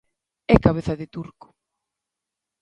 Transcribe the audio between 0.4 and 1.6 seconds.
E cabeza de turco.